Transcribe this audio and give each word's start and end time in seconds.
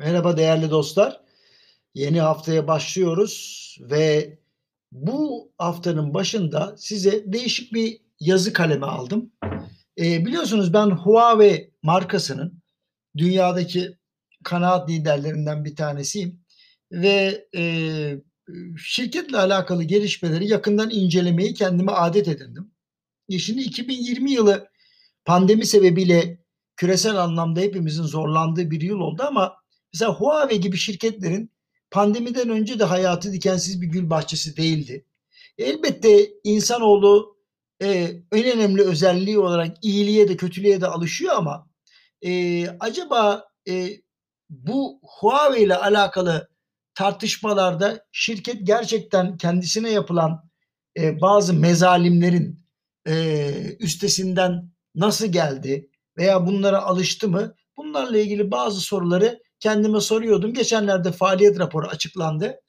Merhaba 0.00 0.36
değerli 0.36 0.70
dostlar. 0.70 1.20
Yeni 1.94 2.20
haftaya 2.20 2.68
başlıyoruz 2.68 3.76
ve 3.80 4.38
bu 4.92 5.52
haftanın 5.58 6.14
başında 6.14 6.74
size 6.78 7.32
değişik 7.32 7.72
bir 7.72 8.00
yazı 8.20 8.52
kalemi 8.52 8.86
aldım. 8.86 9.32
E, 9.98 10.26
biliyorsunuz 10.26 10.72
ben 10.72 10.90
Huawei 10.90 11.70
markasının 11.82 12.62
dünyadaki 13.16 13.98
kanaat 14.44 14.90
liderlerinden 14.90 15.64
bir 15.64 15.76
tanesiyim 15.76 16.40
ve 16.92 17.46
e, 17.56 17.62
şirketle 18.78 19.38
alakalı 19.38 19.84
gelişmeleri 19.84 20.48
yakından 20.48 20.90
incelemeyi 20.90 21.54
kendime 21.54 21.92
adet 21.92 22.28
edindim. 22.28 22.70
E 23.28 23.38
şimdi 23.38 23.60
2020 23.60 24.32
yılı 24.32 24.68
pandemi 25.24 25.66
sebebiyle 25.66 26.38
küresel 26.76 27.16
anlamda 27.16 27.60
hepimizin 27.60 28.04
zorlandığı 28.04 28.70
bir 28.70 28.80
yıl 28.80 28.98
oldu 28.98 29.22
ama 29.22 29.60
mesela 29.94 30.14
Huawei 30.14 30.60
gibi 30.60 30.76
şirketlerin 30.76 31.50
pandemiden 31.90 32.48
önce 32.48 32.78
de 32.78 32.84
hayatı 32.84 33.32
dikensiz 33.32 33.82
bir 33.82 33.86
gül 33.86 34.10
bahçesi 34.10 34.56
değildi. 34.56 35.04
Elbette 35.58 36.30
insanoğlu 36.44 37.36
e, 37.82 37.88
en 38.32 38.44
önemli 38.44 38.82
özelliği 38.82 39.38
olarak 39.38 39.76
iyiliğe 39.84 40.28
de 40.28 40.36
kötülüğe 40.36 40.80
de 40.80 40.86
alışıyor 40.86 41.34
ama 41.36 41.70
e, 42.22 42.68
acaba 42.68 43.48
e, 43.68 43.90
bu 44.50 45.00
Huawei 45.02 45.64
ile 45.64 45.76
alakalı 45.76 46.48
tartışmalarda 46.94 48.06
şirket 48.12 48.66
gerçekten 48.66 49.36
kendisine 49.36 49.90
yapılan 49.90 50.50
e, 50.98 51.20
bazı 51.20 51.54
mezalimlerin 51.54 52.60
e, 53.08 53.52
üstesinden 53.78 54.70
nasıl 54.94 55.26
geldi 55.26 55.90
veya 56.18 56.46
bunlara 56.46 56.82
alıştı 56.82 57.28
mı? 57.28 57.54
Bunlarla 57.76 58.18
ilgili 58.18 58.50
bazı 58.50 58.80
soruları 58.80 59.42
kendime 59.60 60.00
soruyordum. 60.00 60.54
Geçenlerde 60.54 61.12
faaliyet 61.12 61.58
raporu 61.58 61.86
açıklandı. 61.86 62.60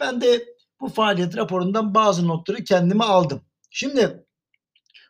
Ben 0.00 0.20
de 0.20 0.44
bu 0.80 0.88
faaliyet 0.88 1.36
raporundan 1.36 1.94
bazı 1.94 2.28
notları 2.28 2.64
kendime 2.64 3.04
aldım. 3.04 3.42
Şimdi 3.70 4.24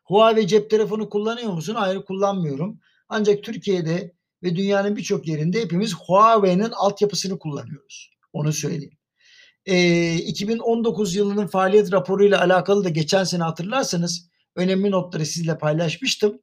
Huawei 0.05 0.47
cep 0.47 0.71
telefonu 0.71 1.09
kullanıyor 1.09 1.53
musun? 1.53 1.75
Hayır 1.75 2.03
kullanmıyorum. 2.03 2.81
Ancak 3.09 3.45
Türkiye'de 3.45 4.15
ve 4.43 4.57
dünyanın 4.57 4.97
birçok 4.97 5.29
yerinde 5.29 5.61
hepimiz 5.61 5.95
Huawei'nin 5.95 6.71
altyapısını 6.71 7.39
kullanıyoruz. 7.39 8.11
Onu 8.33 8.53
söyleyeyim. 8.53 8.99
E, 9.67 10.15
2019 10.15 11.15
yılının 11.15 11.47
faaliyet 11.47 11.93
raporuyla 11.93 12.41
alakalı 12.41 12.85
da 12.85 12.89
geçen 12.89 13.25
sene 13.25 13.43
hatırlarsanız 13.43 14.31
önemli 14.57 14.91
notları 14.91 15.27
sizle 15.27 15.59
paylaşmıştım. 15.59 16.41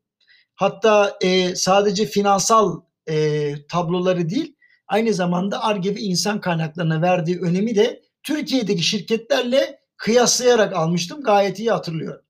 Hatta 0.56 1.18
e, 1.22 1.56
sadece 1.56 2.06
finansal 2.06 2.82
e, 3.10 3.54
tabloları 3.68 4.30
değil 4.30 4.57
aynı 4.88 5.14
zamanda 5.14 5.64
ARGE 5.64 5.96
ve 5.96 6.00
insan 6.00 6.42
kaynaklarına 6.42 7.02
verdiği 7.02 7.40
önemi 7.40 7.76
de 7.76 8.02
Türkiye'deki 8.24 8.84
şirketlerle 8.84 9.80
kıyaslayarak 9.98 10.76
almıştım. 10.76 11.24
Gayet 11.24 11.60
iyi 11.60 11.72
hatırlıyorum. 11.72 12.26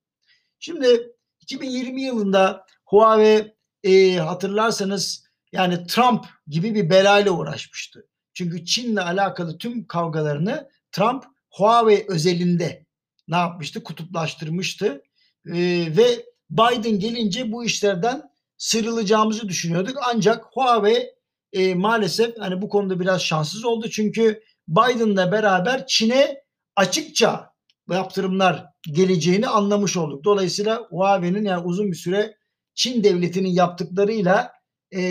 Şimdi 0.59 1.11
2020 1.41 2.01
yılında 2.01 2.65
Huawei 2.85 3.55
e, 3.83 4.15
hatırlarsanız 4.15 5.27
yani 5.51 5.87
Trump 5.87 6.25
gibi 6.47 6.75
bir 6.75 6.89
belayla 6.89 7.31
uğraşmıştı. 7.31 8.07
Çünkü 8.33 8.65
Çin'le 8.65 8.97
alakalı 8.97 9.57
tüm 9.57 9.87
kavgalarını 9.87 10.69
Trump 10.91 11.23
Huawei 11.49 12.05
özelinde 12.09 12.85
ne 13.27 13.35
yapmıştı? 13.35 13.83
Kutuplaştırmıştı. 13.83 15.01
E, 15.45 15.53
ve 15.97 16.25
Biden 16.49 16.99
gelince 16.99 17.51
bu 17.51 17.65
işlerden 17.65 18.23
sıyrılacağımızı 18.57 19.49
düşünüyorduk. 19.49 19.97
Ancak 20.13 20.45
Huawei 20.51 21.16
e, 21.57 21.75
maalesef 21.75 22.39
hani 22.39 22.61
bu 22.61 22.69
konuda 22.69 22.99
biraz 22.99 23.21
şanssız 23.21 23.65
oldu. 23.65 23.89
Çünkü 23.89 24.41
Biden'la 24.67 25.31
beraber 25.31 25.87
Çin'e 25.87 26.43
açıkça 26.75 27.53
yaptırımlar 27.89 28.65
geleceğini 28.91 29.47
anlamış 29.47 29.97
olduk. 29.97 30.23
Dolayısıyla 30.23 30.87
Huawei'nin 30.89 31.45
yani 31.45 31.65
uzun 31.65 31.91
bir 31.91 31.97
süre 31.97 32.37
Çin 32.75 33.03
devletinin 33.03 33.49
yaptıklarıyla 33.49 34.51
e, 34.91 35.01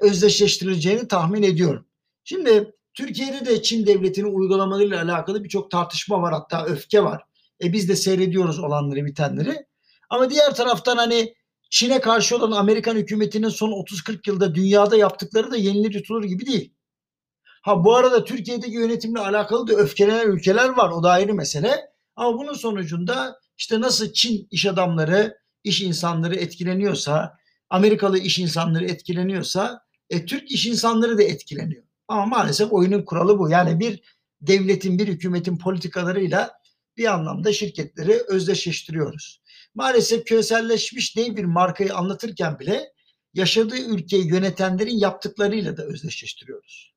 özdeşleştirileceğini 0.00 1.08
tahmin 1.08 1.42
ediyorum. 1.42 1.86
Şimdi 2.24 2.74
Türkiye'de 2.94 3.46
de 3.46 3.62
Çin 3.62 3.86
devletinin 3.86 4.34
uygulamalarıyla 4.34 5.02
alakalı 5.02 5.44
birçok 5.44 5.70
tartışma 5.70 6.22
var 6.22 6.32
hatta 6.32 6.64
öfke 6.64 7.04
var. 7.04 7.22
E 7.62 7.72
biz 7.72 7.88
de 7.88 7.96
seyrediyoruz 7.96 8.58
olanları 8.58 9.04
bitenleri. 9.04 9.66
Ama 10.10 10.30
diğer 10.30 10.54
taraftan 10.54 10.96
hani 10.96 11.34
Çin'e 11.72 12.00
karşı 12.00 12.36
olan 12.36 12.50
Amerikan 12.50 12.96
hükümetinin 12.96 13.48
son 13.48 13.70
30-40 13.70 14.30
yılda 14.30 14.54
dünyada 14.54 14.96
yaptıkları 14.96 15.50
da 15.50 15.56
yenilir 15.56 15.94
yutulur 15.94 16.24
gibi 16.24 16.46
değil. 16.46 16.74
Ha 17.62 17.84
bu 17.84 17.96
arada 17.96 18.24
Türkiye'deki 18.24 18.74
yönetimle 18.74 19.20
alakalı 19.20 19.68
da 19.68 19.72
öfkelenen 19.72 20.26
ülkeler 20.26 20.68
var. 20.68 20.90
O 20.90 21.02
da 21.02 21.10
ayrı 21.10 21.34
mesele. 21.34 21.90
Ama 22.16 22.38
bunun 22.38 22.52
sonucunda 22.52 23.40
işte 23.58 23.80
nasıl 23.80 24.12
Çin 24.12 24.48
iş 24.50 24.66
adamları, 24.66 25.38
iş 25.64 25.82
insanları 25.82 26.36
etkileniyorsa, 26.36 27.38
Amerikalı 27.70 28.18
iş 28.18 28.38
insanları 28.38 28.84
etkileniyorsa, 28.84 29.82
e, 30.10 30.26
Türk 30.26 30.50
iş 30.50 30.66
insanları 30.66 31.18
da 31.18 31.22
etkileniyor. 31.22 31.82
Ama 32.08 32.26
maalesef 32.26 32.72
oyunun 32.72 33.02
kuralı 33.02 33.38
bu. 33.38 33.50
Yani 33.50 33.80
bir 33.80 34.02
devletin, 34.40 34.98
bir 34.98 35.08
hükümetin 35.08 35.58
politikalarıyla 35.58 36.50
bir 36.96 37.14
anlamda 37.14 37.52
şirketleri 37.52 38.22
özdeşleştiriyoruz. 38.28 39.41
Maalesef 39.74 40.24
küreselleşmiş 40.24 41.16
dev 41.16 41.36
bir 41.36 41.44
markayı 41.44 41.94
anlatırken 41.94 42.58
bile 42.58 42.92
yaşadığı 43.34 43.78
ülkeyi 43.78 44.26
yönetenlerin 44.26 44.98
yaptıklarıyla 44.98 45.76
da 45.76 45.82
özdeşleştiriyoruz. 45.82 46.94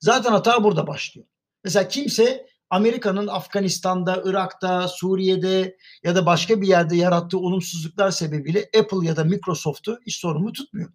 Zaten 0.00 0.30
hata 0.30 0.64
burada 0.64 0.86
başlıyor. 0.86 1.26
Mesela 1.64 1.88
kimse 1.88 2.46
Amerika'nın 2.70 3.26
Afganistan'da, 3.26 4.22
Irak'ta, 4.24 4.88
Suriye'de 4.88 5.76
ya 6.02 6.14
da 6.14 6.26
başka 6.26 6.60
bir 6.60 6.66
yerde 6.66 6.96
yarattığı 6.96 7.38
olumsuzluklar 7.38 8.10
sebebiyle 8.10 8.70
Apple 8.78 9.06
ya 9.06 9.16
da 9.16 9.24
Microsoft'u 9.24 9.98
hiç 10.06 10.16
sorumlu 10.16 10.52
tutmuyor. 10.52 10.92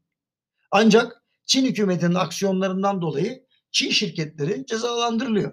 Ancak 0.71 1.23
Çin 1.45 1.65
hükümetinin 1.65 2.15
aksiyonlarından 2.15 3.01
dolayı 3.01 3.45
Çin 3.71 3.89
şirketleri 3.89 4.65
cezalandırılıyor. 4.65 5.51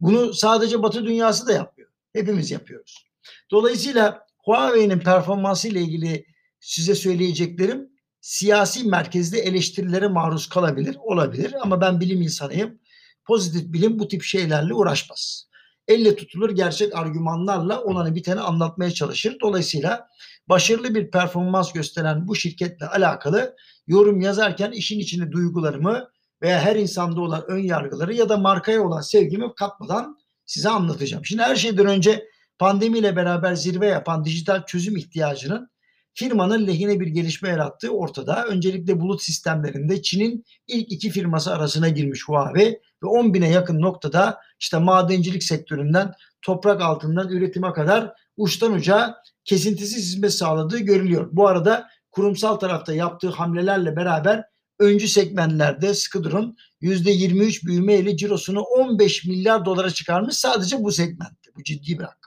Bunu 0.00 0.34
sadece 0.34 0.82
Batı 0.82 1.04
dünyası 1.04 1.46
da 1.46 1.52
yapmıyor. 1.52 1.90
Hepimiz 2.12 2.50
yapıyoruz. 2.50 3.06
Dolayısıyla 3.50 4.25
Huawei'nin 4.46 4.98
performansı 4.98 5.68
ile 5.68 5.80
ilgili 5.80 6.26
size 6.60 6.94
söyleyeceklerim 6.94 7.88
siyasi 8.20 8.84
merkezde 8.84 9.38
eleştirilere 9.38 10.08
maruz 10.08 10.48
kalabilir, 10.48 10.96
olabilir 11.00 11.54
ama 11.62 11.80
ben 11.80 12.00
bilim 12.00 12.22
insanıyım. 12.22 12.78
Pozitif 13.24 13.72
bilim 13.72 13.98
bu 13.98 14.08
tip 14.08 14.22
şeylerle 14.22 14.74
uğraşmaz. 14.74 15.48
Elle 15.88 16.16
tutulur 16.16 16.50
gerçek 16.50 16.96
argümanlarla 16.96 17.82
olanı 17.82 18.14
biteni 18.14 18.40
anlatmaya 18.40 18.90
çalışır. 18.90 19.36
Dolayısıyla 19.42 20.08
başarılı 20.48 20.94
bir 20.94 21.10
performans 21.10 21.72
gösteren 21.72 22.28
bu 22.28 22.36
şirketle 22.36 22.86
alakalı 22.86 23.56
yorum 23.86 24.20
yazarken 24.20 24.72
işin 24.72 24.98
içine 24.98 25.32
duygularımı 25.32 26.08
veya 26.42 26.60
her 26.60 26.76
insanda 26.76 27.20
olan 27.20 27.44
ön 27.48 27.58
yargıları 27.58 28.14
ya 28.14 28.28
da 28.28 28.36
markaya 28.36 28.82
olan 28.82 29.00
sevgimi 29.00 29.54
katmadan 29.54 30.18
size 30.46 30.68
anlatacağım. 30.68 31.24
Şimdi 31.24 31.42
her 31.42 31.56
şeyden 31.56 31.86
önce 31.86 32.28
pandemiyle 32.58 33.16
beraber 33.16 33.54
zirve 33.54 33.86
yapan 33.86 34.24
dijital 34.24 34.66
çözüm 34.66 34.96
ihtiyacının 34.96 35.70
firmanın 36.14 36.66
lehine 36.66 37.00
bir 37.00 37.06
gelişme 37.06 37.48
yarattığı 37.48 37.90
ortada. 37.90 38.46
Öncelikle 38.46 39.00
bulut 39.00 39.22
sistemlerinde 39.22 40.02
Çin'in 40.02 40.44
ilk 40.66 40.92
iki 40.92 41.10
firması 41.10 41.54
arasına 41.54 41.88
girmiş 41.88 42.28
Huawei 42.28 42.80
ve 43.02 43.06
10 43.06 43.34
bine 43.34 43.50
yakın 43.50 43.80
noktada 43.80 44.40
işte 44.60 44.78
madencilik 44.78 45.42
sektöründen 45.42 46.12
toprak 46.42 46.80
altından 46.80 47.28
üretime 47.28 47.72
kadar 47.72 48.12
uçtan 48.36 48.72
uca 48.72 49.14
kesintisiz 49.44 50.04
hizmet 50.04 50.32
sağladığı 50.32 50.78
görülüyor. 50.78 51.28
Bu 51.32 51.48
arada 51.48 51.88
kurumsal 52.10 52.56
tarafta 52.56 52.94
yaptığı 52.94 53.28
hamlelerle 53.28 53.96
beraber 53.96 54.44
öncü 54.78 55.08
segmentlerde 55.08 55.94
sıkı 55.94 56.24
durun 56.24 56.56
%23 56.82 57.66
büyümeyle 57.66 58.16
cirosunu 58.16 58.60
15 58.60 59.24
milyar 59.24 59.64
dolara 59.64 59.90
çıkarmış 59.90 60.36
sadece 60.36 60.84
bu 60.84 60.92
segmentte. 60.92 61.50
Bu 61.56 61.62
ciddi 61.62 61.98
bir 61.98 62.04
rakam. 62.04 62.25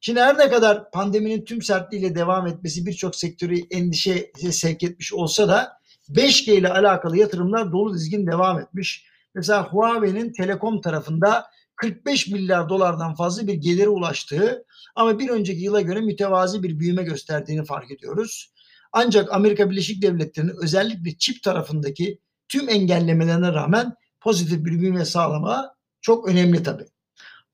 Şimdi 0.00 0.20
her 0.20 0.38
ne 0.38 0.50
kadar 0.50 0.90
pandeminin 0.90 1.44
tüm 1.44 1.62
sertliğiyle 1.62 2.14
devam 2.14 2.46
etmesi 2.46 2.86
birçok 2.86 3.16
sektörü 3.16 3.58
endişe 3.70 4.32
sevk 4.50 4.82
etmiş 4.82 5.12
olsa 5.12 5.48
da 5.48 5.72
5G 6.10 6.52
ile 6.52 6.68
alakalı 6.68 7.18
yatırımlar 7.18 7.72
dolu 7.72 7.94
dizgin 7.94 8.26
devam 8.26 8.60
etmiş. 8.60 9.06
Mesela 9.34 9.64
Huawei'nin 9.64 10.32
telekom 10.32 10.80
tarafında 10.80 11.46
45 11.76 12.28
milyar 12.28 12.68
dolardan 12.68 13.14
fazla 13.14 13.46
bir 13.46 13.54
gelire 13.54 13.88
ulaştığı 13.88 14.64
ama 14.96 15.18
bir 15.18 15.28
önceki 15.28 15.60
yıla 15.60 15.80
göre 15.80 16.00
mütevazi 16.00 16.62
bir 16.62 16.78
büyüme 16.78 17.02
gösterdiğini 17.02 17.64
fark 17.64 17.90
ediyoruz. 17.90 18.52
Ancak 18.92 19.32
Amerika 19.32 19.70
Birleşik 19.70 20.02
Devletleri'nin 20.02 20.56
özellikle 20.62 21.18
çip 21.18 21.42
tarafındaki 21.42 22.18
tüm 22.48 22.68
engellemelerine 22.68 23.52
rağmen 23.52 23.94
pozitif 24.20 24.64
bir 24.64 24.80
büyüme 24.80 25.04
sağlama 25.04 25.74
çok 26.00 26.28
önemli 26.28 26.62
tabii. 26.62 26.86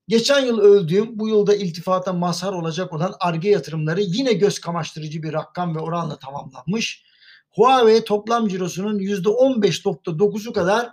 Geçen 0.09 0.41
yıl 0.47 0.59
öldüğüm, 0.59 1.19
bu 1.19 1.29
yılda 1.29 1.55
iltifata 1.55 2.13
mazhar 2.13 2.53
olacak 2.53 2.93
olan 2.93 3.15
ARGE 3.21 3.51
yatırımları 3.51 4.01
yine 4.01 4.33
göz 4.33 4.59
kamaştırıcı 4.59 5.23
bir 5.23 5.33
rakam 5.33 5.77
ve 5.77 5.79
oranla 5.79 6.19
tamamlanmış. 6.19 7.05
Huawei 7.51 8.05
toplam 8.05 8.49
cirosunun 8.49 8.99
%15.9'u 8.99 10.53
kadar 10.53 10.91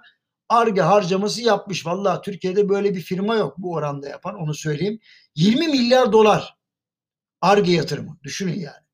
Arge 0.50 0.81
harcaması 0.81 1.42
yapmış. 1.42 1.86
Vallahi 1.86 2.22
Türkiye'de 2.22 2.69
böyle 2.69 2.96
bir 2.96 3.02
firma 3.02 3.36
yok 3.36 3.58
bu 3.58 3.74
oranda 3.74 4.10
yapan 4.10 4.36
onu 4.36 4.54
söyleyeyim. 4.54 5.00
20 5.36 5.68
milyar 5.68 6.12
dolar 6.12 6.57
Arge 7.42 7.72
yatırımı 7.72 8.18
düşünün 8.24 8.60
yani. 8.60 8.86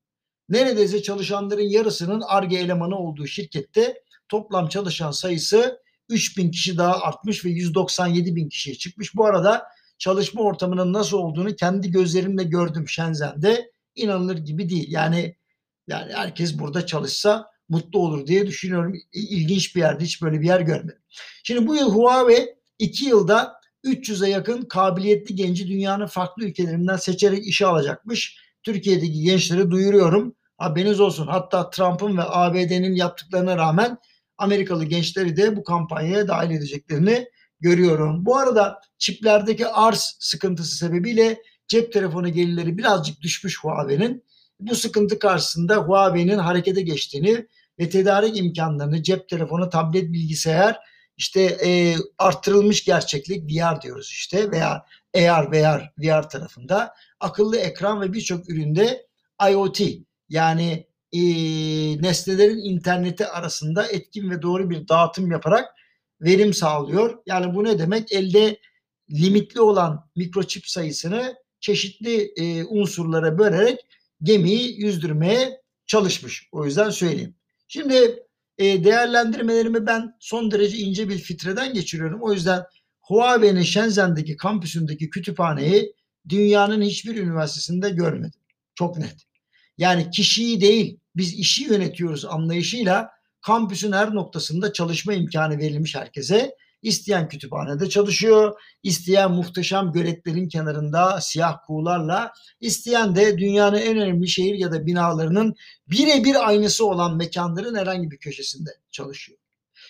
Neredeyse 0.48 1.02
çalışanların 1.02 1.68
yarısının 1.68 2.22
Arge 2.26 2.56
elemanı 2.56 2.98
olduğu 2.98 3.26
şirkette 3.26 4.02
toplam 4.28 4.68
çalışan 4.68 5.10
sayısı 5.10 5.82
3000 6.08 6.50
kişi 6.50 6.78
daha 6.78 7.00
artmış 7.00 7.44
ve 7.44 7.48
197 7.48 8.36
bin 8.36 8.48
kişiye 8.48 8.76
çıkmış. 8.76 9.16
Bu 9.16 9.26
arada 9.26 9.66
çalışma 9.98 10.42
ortamının 10.42 10.92
nasıl 10.92 11.18
olduğunu 11.18 11.56
kendi 11.56 11.90
gözlerimle 11.90 12.42
gördüm 12.44 12.88
Shenzhen'de. 12.88 13.72
İnanılır 13.94 14.38
gibi 14.38 14.70
değil. 14.70 14.86
Yani 14.88 15.36
yani 15.88 16.12
herkes 16.12 16.58
burada 16.58 16.86
çalışsa 16.86 17.46
mutlu 17.68 17.98
olur 17.98 18.26
diye 18.26 18.46
düşünüyorum. 18.46 18.94
İlginç 19.12 19.76
bir 19.76 19.80
yerde 19.80 20.04
hiç 20.04 20.22
böyle 20.22 20.40
bir 20.40 20.46
yer 20.46 20.60
görmedim. 20.60 21.02
Şimdi 21.42 21.66
bu 21.66 21.76
yıl 21.76 21.92
Huawei 21.92 22.54
2 22.78 23.04
yılda 23.04 23.58
300'e 23.84 24.30
yakın 24.30 24.62
kabiliyetli 24.62 25.34
genci 25.34 25.68
dünyanın 25.68 26.06
farklı 26.06 26.44
ülkelerinden 26.44 26.96
seçerek 26.96 27.46
işe 27.46 27.66
alacakmış. 27.66 28.38
Türkiye'deki 28.62 29.22
gençleri 29.22 29.70
duyuruyorum. 29.70 30.34
Haberiniz 30.58 31.00
olsun. 31.00 31.26
Hatta 31.26 31.70
Trump'ın 31.70 32.16
ve 32.16 32.22
ABD'nin 32.24 32.94
yaptıklarına 32.94 33.56
rağmen 33.56 33.98
Amerikalı 34.38 34.84
gençleri 34.84 35.36
de 35.36 35.56
bu 35.56 35.64
kampanyaya 35.64 36.28
dahil 36.28 36.50
edeceklerini 36.50 37.28
görüyorum. 37.60 38.26
Bu 38.26 38.36
arada 38.36 38.80
çiplerdeki 38.98 39.66
arz 39.66 40.16
sıkıntısı 40.20 40.76
sebebiyle 40.76 41.42
cep 41.68 41.92
telefonu 41.92 42.28
gelirleri 42.28 42.78
birazcık 42.78 43.20
düşmüş 43.20 43.58
Huawei'nin. 43.58 44.24
Bu 44.60 44.74
sıkıntı 44.74 45.18
karşısında 45.18 45.76
Huawei'nin 45.76 46.38
harekete 46.38 46.80
geçtiğini 46.82 47.46
ve 47.78 47.90
tedarik 47.90 48.36
imkanlarını 48.36 49.02
cep 49.02 49.28
telefonu, 49.28 49.70
tablet, 49.70 50.12
bilgisayar 50.12 50.78
işte 51.16 51.42
e, 51.42 51.96
arttırılmış 52.18 52.84
gerçeklik 52.84 53.52
VR 53.52 53.82
diyoruz 53.82 54.08
işte 54.10 54.50
veya 54.50 54.84
AR, 55.16 55.52
VR, 55.52 55.92
VR 55.98 56.28
tarafında 56.28 56.94
akıllı 57.20 57.56
ekran 57.56 58.00
ve 58.00 58.12
birçok 58.12 58.50
üründe 58.50 59.06
IoT 59.50 59.80
yani 60.28 60.86
e, 61.12 61.20
nesnelerin 62.02 62.58
interneti 62.58 63.26
arasında 63.26 63.86
etkin 63.86 64.30
ve 64.30 64.42
doğru 64.42 64.70
bir 64.70 64.88
dağıtım 64.88 65.30
yaparak 65.30 65.74
verim 66.20 66.54
sağlıyor. 66.54 67.18
Yani 67.26 67.54
bu 67.54 67.64
ne 67.64 67.78
demek? 67.78 68.12
Elde 68.12 68.58
limitli 69.10 69.60
olan 69.60 70.10
mikroçip 70.16 70.68
sayısını 70.68 71.34
çeşitli 71.60 72.32
e, 72.36 72.64
unsurlara 72.64 73.38
bölerek 73.38 73.80
gemiyi 74.22 74.80
yüzdürmeye 74.80 75.60
çalışmış. 75.86 76.48
O 76.52 76.64
yüzden 76.64 76.90
söyleyeyim. 76.90 77.34
Şimdi 77.68 78.22
e, 78.58 78.84
değerlendirmelerimi 78.84 79.86
ben 79.86 80.16
son 80.20 80.50
derece 80.50 80.76
ince 80.76 81.08
bir 81.08 81.18
fitreden 81.18 81.74
geçiriyorum. 81.74 82.22
O 82.22 82.32
yüzden 82.32 82.64
Huawei'nin 83.00 83.62
Shenzhen'deki 83.62 84.36
kampüsündeki 84.36 85.10
kütüphaneyi 85.10 85.94
dünyanın 86.28 86.82
hiçbir 86.82 87.16
üniversitesinde 87.16 87.90
görmedim. 87.90 88.40
Çok 88.74 88.98
net. 88.98 89.16
Yani 89.78 90.10
kişiyi 90.10 90.60
değil 90.60 90.98
biz 91.16 91.34
işi 91.34 91.64
yönetiyoruz 91.64 92.24
anlayışıyla 92.24 93.10
kampüsün 93.40 93.92
her 93.92 94.14
noktasında 94.14 94.72
çalışma 94.72 95.14
imkanı 95.14 95.58
verilmiş 95.58 95.94
herkese. 95.94 96.54
İsteyen 96.82 97.28
kütüphanede 97.28 97.88
çalışıyor, 97.88 98.60
isteyen 98.82 99.32
muhteşem 99.32 99.92
göletlerin 99.92 100.48
kenarında 100.48 101.20
siyah 101.20 101.56
kuğularla, 101.66 102.32
isteyen 102.60 103.16
de 103.16 103.38
dünyanın 103.38 103.78
en 103.78 103.98
önemli 103.98 104.28
şehir 104.28 104.54
ya 104.54 104.72
da 104.72 104.86
binalarının 104.86 105.54
birebir 105.86 106.48
aynısı 106.48 106.86
olan 106.86 107.16
mekanların 107.16 107.74
herhangi 107.74 108.10
bir 108.10 108.18
köşesinde 108.18 108.70
çalışıyor. 108.90 109.38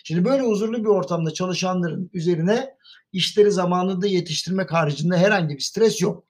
Şimdi 0.05 0.25
böyle 0.25 0.43
huzurlu 0.43 0.79
bir 0.79 0.89
ortamda 0.89 1.35
çalışanların 1.35 2.11
üzerine 2.13 2.75
işleri 3.13 3.53
zamanında 3.53 4.07
yetiştirmek 4.07 4.73
haricinde 4.73 5.17
herhangi 5.17 5.55
bir 5.55 5.63
stres 5.63 6.01
yok. 6.01 6.28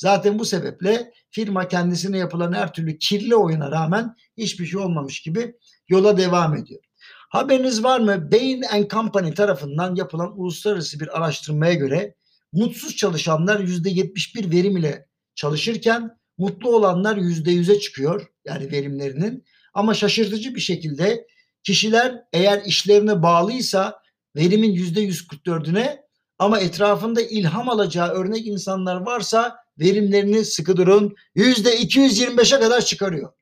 Zaten 0.00 0.38
bu 0.38 0.44
sebeple 0.44 1.12
firma 1.30 1.68
kendisine 1.68 2.18
yapılan 2.18 2.52
her 2.52 2.72
türlü 2.72 2.98
kirli 2.98 3.36
oyuna 3.36 3.70
rağmen 3.70 4.14
hiçbir 4.36 4.66
şey 4.66 4.80
olmamış 4.80 5.22
gibi 5.22 5.54
yola 5.88 6.16
devam 6.16 6.56
ediyor. 6.56 6.80
Haberiniz 7.28 7.84
var 7.84 8.00
mı? 8.00 8.32
Bain 8.32 8.62
and 8.62 8.90
Company 8.90 9.34
tarafından 9.34 9.94
yapılan 9.94 10.40
uluslararası 10.40 11.00
bir 11.00 11.18
araştırmaya 11.18 11.74
göre 11.74 12.14
mutsuz 12.52 12.96
çalışanlar 12.96 13.60
%71 13.60 14.52
verim 14.52 14.76
ile 14.76 15.06
çalışırken 15.34 16.10
mutlu 16.38 16.76
olanlar 16.76 17.16
%100'e 17.16 17.78
çıkıyor 17.78 18.26
yani 18.44 18.72
verimlerinin. 18.72 19.44
Ama 19.74 19.94
şaşırtıcı 19.94 20.54
bir 20.54 20.60
şekilde 20.60 21.26
kişiler 21.62 22.22
eğer 22.32 22.62
işlerine 22.64 23.22
bağlıysa 23.22 24.02
verimin 24.36 24.74
%144'üne 24.74 25.98
ama 26.38 26.60
etrafında 26.60 27.20
ilham 27.20 27.68
alacağı 27.68 28.08
örnek 28.08 28.46
insanlar 28.46 28.96
varsa 28.96 29.56
verimlerini 29.80 30.44
sıkı 30.44 30.76
durun 30.76 31.16
%225'e 31.36 32.60
kadar 32.60 32.80
çıkarıyor. 32.80 33.32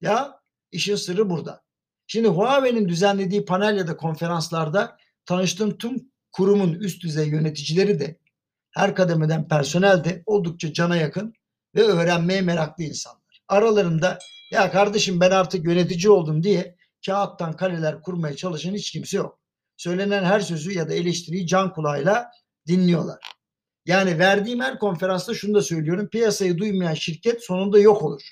Ya 0.00 0.40
işin 0.72 0.96
sırrı 0.96 1.30
burada. 1.30 1.62
Şimdi 2.06 2.28
Huawei'nin 2.28 2.88
düzenlediği 2.88 3.44
panel 3.44 3.76
ya 3.76 3.86
da 3.86 3.96
konferanslarda 3.96 4.96
tanıştığım 5.26 5.78
tüm 5.78 6.10
kurumun 6.32 6.74
üst 6.74 7.02
düzey 7.02 7.28
yöneticileri 7.28 8.00
de 8.00 8.18
her 8.70 8.94
kademeden 8.94 9.48
personel 9.48 10.04
de 10.04 10.22
oldukça 10.26 10.72
cana 10.72 10.96
yakın 10.96 11.34
ve 11.74 11.82
öğrenmeye 11.82 12.40
meraklı 12.40 12.84
insanlar. 12.84 13.42
Aralarında 13.48 14.18
ya 14.52 14.70
kardeşim 14.70 15.20
ben 15.20 15.30
artık 15.30 15.64
yönetici 15.64 16.10
oldum 16.10 16.42
diye 16.42 16.76
kağıttan 17.06 17.56
kaleler 17.56 18.02
kurmaya 18.02 18.36
çalışan 18.36 18.74
hiç 18.74 18.90
kimse 18.90 19.16
yok. 19.16 19.38
Söylenen 19.76 20.24
her 20.24 20.40
sözü 20.40 20.72
ya 20.72 20.88
da 20.88 20.94
eleştiriyi 20.94 21.46
can 21.46 21.72
kulağıyla 21.72 22.30
dinliyorlar. 22.66 23.18
Yani 23.88 24.18
verdiğim 24.18 24.60
her 24.60 24.78
konferansta 24.78 25.34
şunu 25.34 25.54
da 25.54 25.62
söylüyorum. 25.62 26.08
Piyasayı 26.08 26.58
duymayan 26.58 26.94
şirket 26.94 27.44
sonunda 27.44 27.78
yok 27.78 28.02
olur. 28.02 28.22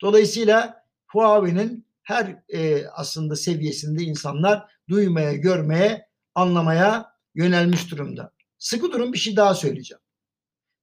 Dolayısıyla 0.00 0.84
Huawei'nin 1.06 1.86
her 2.02 2.42
e, 2.48 2.86
aslında 2.86 3.36
seviyesinde 3.36 4.02
insanlar 4.02 4.72
duymaya, 4.88 5.32
görmeye, 5.32 6.08
anlamaya 6.34 7.12
yönelmiş 7.34 7.90
durumda. 7.90 8.32
Sıkı 8.58 8.92
durum 8.92 9.12
bir 9.12 9.18
şey 9.18 9.36
daha 9.36 9.54
söyleyeceğim. 9.54 10.00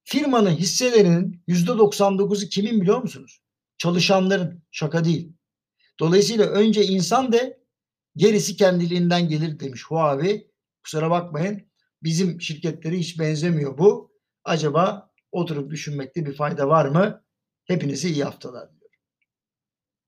Firmanın 0.03 0.51
hisselerinin 0.51 1.43
%99'u 1.47 2.49
kimin 2.49 2.81
biliyor 2.81 3.01
musunuz? 3.01 3.41
Çalışanların. 3.77 4.63
Şaka 4.71 5.05
değil. 5.05 5.33
Dolayısıyla 5.99 6.45
önce 6.45 6.85
insan 6.85 7.31
de 7.31 7.59
gerisi 8.15 8.55
kendiliğinden 8.55 9.29
gelir 9.29 9.59
demiş 9.59 9.83
Huawei. 9.85 10.51
Kusura 10.83 11.09
bakmayın 11.09 11.70
bizim 12.03 12.41
şirketleri 12.41 12.99
hiç 12.99 13.19
benzemiyor 13.19 13.77
bu. 13.77 14.11
Acaba 14.43 15.11
oturup 15.31 15.71
düşünmekte 15.71 16.25
bir 16.25 16.35
fayda 16.35 16.67
var 16.67 16.85
mı? 16.85 17.23
Hepinize 17.65 18.09
iyi 18.09 18.23
haftalar. 18.23 18.69